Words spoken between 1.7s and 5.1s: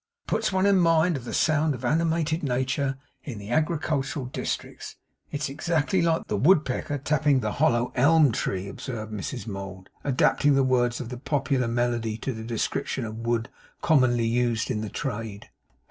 of animated nature in the agricultural districts.